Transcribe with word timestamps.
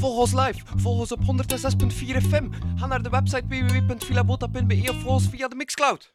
Volg 0.00 0.16
ons 0.16 0.32
live. 0.32 0.62
Volg 0.76 0.98
ons 0.98 1.12
op 1.12 1.20
106.4 1.20 2.22
FM. 2.28 2.48
Ga 2.76 2.86
naar 2.86 3.02
de 3.02 3.08
website 3.08 3.46
www.filabota.be 3.48 4.86
of 4.88 4.96
volgens 5.02 5.28
via 5.28 5.48
de 5.48 5.54
Mixcloud. 5.54 6.12